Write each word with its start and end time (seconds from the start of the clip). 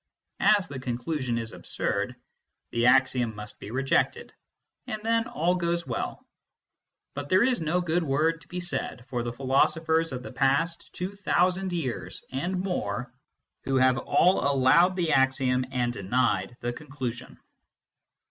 As 0.55 0.67
the 0.67 0.79
con 0.79 0.97
clusion 0.97 1.37
is 1.37 1.51
absurd, 1.51 2.15
the 2.71 2.87
axiom 2.87 3.35
must 3.35 3.59
be 3.59 3.69
rejected, 3.69 4.33
and 4.87 5.03
then 5.03 5.27
all 5.27 5.53
goes 5.53 5.85
well. 5.85 6.25
But 7.13 7.29
there 7.29 7.43
is 7.43 7.61
no 7.61 7.81
good 7.81 8.01
word 8.01 8.41
to 8.41 8.47
be 8.47 8.59
said 8.61 9.05
for 9.09 9.21
the 9.21 9.31
philosophers 9.31 10.11
of 10.11 10.23
the 10.23 10.31
past 10.31 10.91
two 10.93 11.13
thousand 11.15 11.71
years 11.71 12.23
and 12.31 12.59
more, 12.61 13.13
who 13.65 13.75
have 13.75 13.99
all 13.99 14.39
allowed 14.39 14.95
the 14.95 15.11
axiom 15.11 15.65
and 15.71 15.93
denied 15.93 16.57
the 16.61 16.73
conclusion. 16.73 17.37